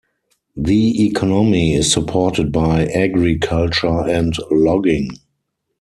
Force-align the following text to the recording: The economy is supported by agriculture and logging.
The 0.57 1.05
economy 1.05 1.75
is 1.75 1.91
supported 1.93 2.51
by 2.51 2.87
agriculture 2.87 4.09
and 4.09 4.33
logging. 4.49 5.11